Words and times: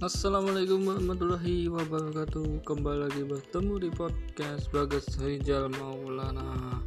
Assalamualaikum 0.00 0.88
warahmatullahi 0.88 1.68
wabarakatuh. 1.68 2.64
Kembali 2.64 3.04
lagi 3.04 3.20
bertemu 3.20 3.84
di 3.84 3.90
podcast 3.92 4.72
Bagas 4.72 5.04
Rijal 5.20 5.68
Maulana. 5.76 6.80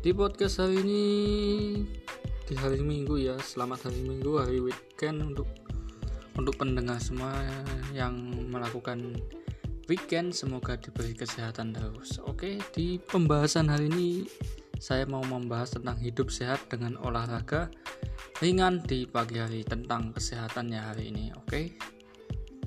Di 0.00 0.08
podcast 0.16 0.64
hari 0.64 0.80
ini 0.80 1.04
Di 2.48 2.56
hari 2.56 2.80
minggu 2.80 3.20
ya 3.20 3.36
Selamat 3.44 3.92
hari 3.92 4.00
minggu, 4.08 4.40
hari 4.40 4.56
weekend 4.56 5.20
Untuk 5.20 5.52
untuk 6.40 6.56
pendengar 6.56 6.96
semua 6.96 7.28
yang 7.92 8.16
melakukan 8.48 9.20
weekend 9.92 10.32
Semoga 10.32 10.80
diberi 10.80 11.12
kesehatan 11.12 11.76
terus. 11.76 12.24
Oke, 12.24 12.56
di 12.72 12.96
pembahasan 13.04 13.68
hari 13.68 13.92
ini 13.92 14.24
Saya 14.80 15.04
mau 15.04 15.20
membahas 15.28 15.76
tentang 15.76 16.00
hidup 16.00 16.32
sehat 16.32 16.72
dengan 16.72 16.96
olahraga 17.04 17.68
ringan 18.40 18.80
di 18.88 19.04
pagi 19.04 19.36
hari 19.36 19.60
tentang 19.60 20.16
kesehatannya 20.16 20.80
hari 20.80 21.12
ini. 21.12 21.36
Oke 21.36 21.99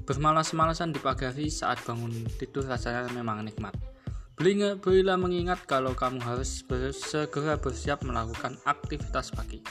Bermalas-malasan 0.03 0.91
di 0.91 0.99
pagi 0.99 1.23
hari 1.23 1.47
saat 1.47 1.79
bangun 1.87 2.27
tidur 2.35 2.67
rasanya 2.67 3.07
memang 3.15 3.47
nikmat. 3.47 3.71
Berilah 4.35 5.15
mengingat 5.15 5.63
kalau 5.63 5.95
kamu 5.95 6.19
harus 6.19 6.59
segera 6.91 7.55
bersiap 7.55 8.03
melakukan 8.03 8.59
aktivitas 8.67 9.31
pagi. 9.31 9.63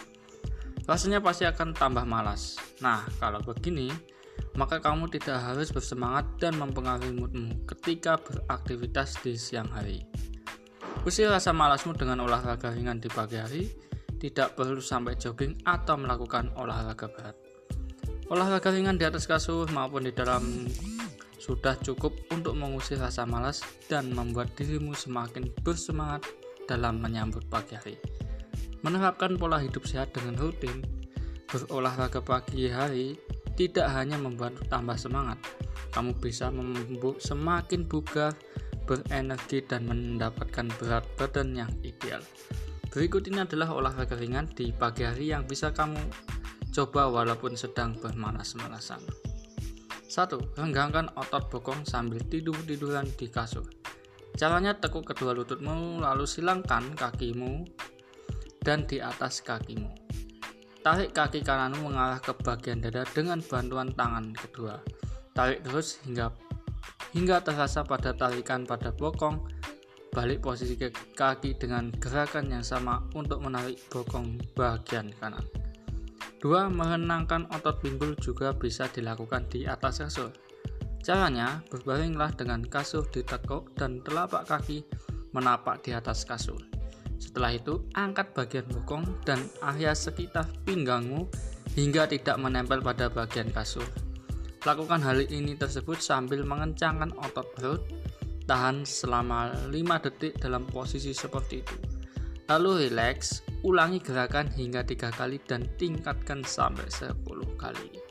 Rasanya 0.88 1.20
pasti 1.20 1.44
akan 1.44 1.76
tambah 1.76 2.08
malas. 2.08 2.56
Nah, 2.80 3.04
kalau 3.20 3.44
begini, 3.44 3.92
maka 4.56 4.80
kamu 4.80 5.12
tidak 5.12 5.36
harus 5.36 5.68
bersemangat 5.68 6.24
dan 6.40 6.56
mempengaruhi 6.56 7.12
moodmu 7.12 7.68
ketika 7.68 8.16
beraktivitas 8.16 9.20
di 9.20 9.36
siang 9.36 9.68
hari. 9.68 10.00
Usir 11.04 11.28
rasa 11.28 11.52
malasmu 11.52 11.92
dengan 11.92 12.24
olahraga 12.24 12.72
ringan 12.72 13.04
di 13.04 13.12
pagi 13.12 13.36
hari, 13.36 13.68
tidak 14.16 14.56
perlu 14.56 14.80
sampai 14.80 15.12
jogging 15.20 15.60
atau 15.68 16.00
melakukan 16.00 16.56
olahraga 16.56 17.04
berat. 17.12 17.36
Olahraga 18.30 18.70
ringan 18.70 19.00
di 19.00 19.08
atas 19.08 19.26
kasur 19.26 19.66
maupun 19.74 20.06
di 20.06 20.12
dalam 20.14 20.68
sudah 21.42 21.74
cukup 21.82 22.14
untuk 22.30 22.54
mengusir 22.54 23.02
rasa 23.02 23.26
malas 23.26 23.66
dan 23.90 24.14
membuat 24.14 24.54
dirimu 24.54 24.94
semakin 24.94 25.50
bersemangat 25.66 26.22
dalam 26.70 27.02
menyambut 27.02 27.42
pagi 27.50 27.74
hari. 27.74 27.98
Menerapkan 28.86 29.34
pola 29.34 29.58
hidup 29.58 29.82
sehat 29.82 30.14
dengan 30.14 30.38
rutin, 30.38 30.86
berolahraga 31.50 32.22
pagi 32.22 32.70
hari 32.70 33.18
tidak 33.58 33.90
hanya 33.90 34.14
membuat 34.16 34.54
tambah 34.70 34.94
semangat, 34.94 35.42
kamu 35.90 36.14
bisa 36.22 36.46
membuat 36.48 37.18
semakin 37.18 37.84
bugar, 37.90 38.32
berenergi 38.86 39.66
dan 39.66 39.86
mendapatkan 39.86 40.70
berat 40.78 41.04
badan 41.18 41.58
yang 41.58 41.70
ideal. 41.82 42.22
Berikut 42.92 43.26
ini 43.26 43.42
adalah 43.42 43.72
olahraga 43.72 44.14
ringan 44.14 44.46
di 44.52 44.70
pagi 44.70 45.02
hari 45.02 45.32
yang 45.32 45.48
bisa 45.48 45.72
kamu 45.72 46.00
Coba 46.72 47.04
walaupun 47.12 47.52
sedang 47.52 47.92
bermalas-malasan. 48.00 49.04
1. 50.08 50.56
Renggangkan 50.56 51.12
otot 51.20 51.52
bokong 51.52 51.84
sambil 51.84 52.16
tidur-tiduran 52.24 53.04
di 53.20 53.28
kasur. 53.28 53.68
Caranya 54.40 54.72
tekuk 54.72 55.04
kedua 55.04 55.36
lututmu 55.36 56.00
lalu 56.00 56.24
silangkan 56.24 56.96
kakimu 56.96 57.68
dan 58.64 58.88
di 58.88 59.04
atas 59.04 59.44
kakimu. 59.44 59.92
Tarik 60.80 61.12
kaki 61.12 61.44
kananmu 61.44 61.92
mengarah 61.92 62.16
ke 62.24 62.32
bagian 62.40 62.80
dada 62.80 63.04
dengan 63.04 63.44
bantuan 63.44 63.92
tangan 63.92 64.32
kedua. 64.32 64.80
Tarik 65.36 65.68
terus 65.68 66.00
hingga 66.08 66.32
hingga 67.12 67.44
terasa 67.44 67.84
pada 67.84 68.16
tarikan 68.16 68.64
pada 68.64 68.96
bokong. 68.96 69.60
Balik 70.12 70.44
posisi 70.44 70.76
kaki 71.16 71.56
dengan 71.56 71.92
gerakan 72.00 72.48
yang 72.48 72.64
sama 72.64 73.00
untuk 73.12 73.44
menarik 73.44 73.76
bokong 73.88 74.40
bagian 74.56 75.12
kanan. 75.20 75.61
2. 76.42 76.74
Mengenangkan 76.74 77.46
otot 77.54 77.78
pinggul 77.78 78.18
juga 78.18 78.50
bisa 78.50 78.90
dilakukan 78.90 79.46
di 79.46 79.62
atas 79.62 80.02
kasur. 80.02 80.34
Caranya, 81.02 81.62
berbaringlah 81.70 82.34
dengan 82.34 82.66
kasur 82.66 83.06
ditekuk 83.06 83.70
dan 83.78 84.02
telapak 84.02 84.50
kaki 84.50 84.82
menapak 85.30 85.86
di 85.86 85.94
atas 85.94 86.26
kasur. 86.26 86.58
Setelah 87.22 87.54
itu, 87.54 87.86
angkat 87.94 88.34
bagian 88.34 88.66
bokong 88.66 89.22
dan 89.22 89.38
area 89.62 89.94
sekitar 89.94 90.50
pinggangmu 90.66 91.30
hingga 91.78 92.10
tidak 92.10 92.34
menempel 92.42 92.82
pada 92.82 93.06
bagian 93.06 93.46
kasur. 93.54 93.86
Lakukan 94.66 95.02
hal 95.02 95.22
ini 95.26 95.54
tersebut 95.54 95.98
sambil 96.02 96.42
mengencangkan 96.42 97.14
otot 97.18 97.46
perut. 97.54 97.82
Tahan 98.42 98.82
selama 98.82 99.54
5 99.70 100.04
detik 100.06 100.42
dalam 100.42 100.66
posisi 100.66 101.14
seperti 101.14 101.62
itu. 101.62 101.91
Lalu 102.50 102.90
rileks, 102.90 103.46
ulangi 103.62 104.02
gerakan 104.02 104.50
hingga 104.50 104.82
tiga 104.82 105.14
kali 105.14 105.38
dan 105.46 105.66
tingkatkan 105.78 106.42
sampai 106.42 106.86
10 106.90 107.14
kali. 107.54 108.02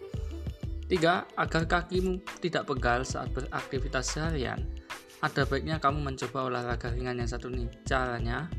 3. 0.87 1.27
Agar 1.39 1.63
kakimu 1.67 2.19
tidak 2.43 2.67
pegal 2.67 3.07
saat 3.07 3.31
beraktivitas 3.31 4.11
seharian, 4.11 4.59
ada 5.23 5.47
baiknya 5.47 5.79
kamu 5.79 6.03
mencoba 6.03 6.51
olahraga 6.51 6.91
ringan 6.91 7.19
yang 7.19 7.29
satu 7.29 7.47
nih. 7.47 7.67
Caranya, 7.87 8.51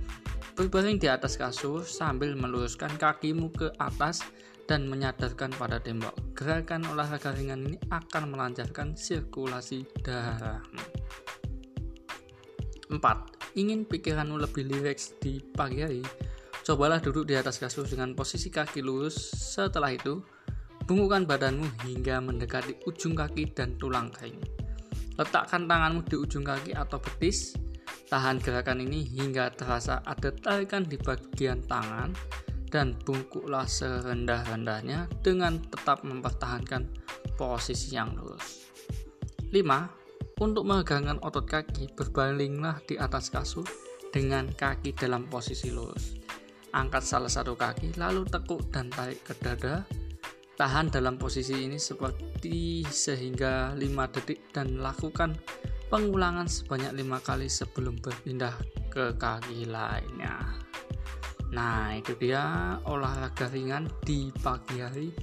berbaring 0.57 0.97
di 1.01 1.09
atas 1.09 1.37
kasur 1.37 1.85
sambil 1.85 2.33
meluruskan 2.37 2.93
kakimu 2.97 3.53
ke 3.53 3.69
atas 3.81 4.25
dan 4.71 4.87
menyadarkan 4.89 5.51
pada 5.59 5.83
tembok. 5.83 6.15
Gerakan 6.39 6.87
olahraga 6.89 7.35
ringan 7.35 7.67
ini 7.67 7.79
akan 7.91 8.33
melancarkan 8.33 8.95
sirkulasi 8.95 9.85
darahmu. 10.01 10.85
4. 12.93 13.42
Ingin 13.53 13.85
pikiranmu 13.85 14.41
lebih 14.41 14.65
rileks 14.65 15.21
di 15.21 15.37
pagi 15.41 15.85
hari? 15.85 16.01
Cobalah 16.65 17.05
duduk 17.05 17.29
di 17.29 17.37
atas 17.37 17.61
kasur 17.61 17.85
dengan 17.85 18.17
posisi 18.17 18.49
kaki 18.49 18.81
lurus. 18.81 19.13
Setelah 19.37 19.93
itu, 19.93 20.25
bungkukan 20.89 21.29
badanmu 21.29 21.85
hingga 21.85 22.25
mendekati 22.25 22.81
ujung 22.89 23.13
kaki 23.13 23.53
dan 23.53 23.77
tulang 23.77 24.09
kering. 24.09 24.41
Letakkan 25.21 25.69
tanganmu 25.69 26.01
di 26.09 26.17
ujung 26.17 26.49
kaki 26.49 26.73
atau 26.73 26.97
betis. 26.97 27.53
Tahan 28.09 28.41
gerakan 28.41 28.89
ini 28.89 29.05
hingga 29.05 29.53
terasa 29.53 30.01
ada 30.05 30.33
tarikan 30.33 30.89
di 30.89 30.97
bagian 30.97 31.61
tangan 31.65 32.13
dan 32.73 32.97
bungkuklah 33.05 33.69
serendah-rendahnya 33.69 35.13
dengan 35.21 35.61
tetap 35.61 36.09
mempertahankan 36.09 36.89
posisi 37.37 37.93
yang 37.93 38.17
lurus. 38.17 38.65
5. 39.53 40.02
Untuk 40.43 40.67
meregangkan 40.67 41.23
otot 41.23 41.47
kaki, 41.47 41.95
berbalinglah 41.95 42.83
di 42.83 42.99
atas 42.99 43.31
kasur 43.31 43.63
dengan 44.11 44.51
kaki 44.51 44.91
dalam 44.91 45.31
posisi 45.31 45.71
lurus. 45.71 46.19
Angkat 46.75 47.07
salah 47.07 47.31
satu 47.31 47.55
kaki, 47.55 47.95
lalu 47.95 48.27
tekuk 48.27 48.67
dan 48.75 48.91
tarik 48.91 49.23
ke 49.23 49.39
dada. 49.39 49.87
Tahan 50.59 50.91
dalam 50.91 51.15
posisi 51.15 51.63
ini 51.63 51.79
seperti 51.79 52.83
sehingga 52.91 53.71
5 53.79 53.87
detik 54.19 54.51
dan 54.51 54.83
lakukan 54.83 55.39
pengulangan 55.87 56.51
sebanyak 56.51 56.91
lima 56.91 57.23
kali 57.23 57.47
sebelum 57.47 58.03
berpindah 58.03 58.59
ke 58.91 59.15
kaki 59.15 59.71
lainnya. 59.71 60.43
Nah, 61.55 61.95
itu 61.95 62.19
dia 62.19 62.75
olahraga 62.91 63.47
ringan 63.47 63.87
di 64.03 64.35
pagi 64.43 64.83
hari, 64.83 65.15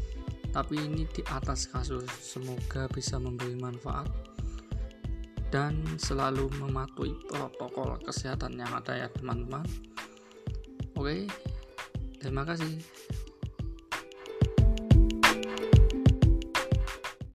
tapi 0.55 0.79
ini 0.79 1.03
di 1.11 1.27
atas 1.27 1.67
kasur. 1.67 2.07
Semoga 2.07 2.87
bisa 2.87 3.19
memberi 3.19 3.59
manfaat 3.59 4.28
dan 5.49 5.81
selalu 5.97 6.49
mematuhi 6.61 7.17
protokol 7.25 7.97
kesehatan 8.05 8.57
yang 8.57 8.69
ada 8.73 9.05
ya, 9.05 9.07
teman-teman. 9.17 9.65
Oke, 10.93 11.25
terima 12.21 12.45
kasih. 12.45 12.77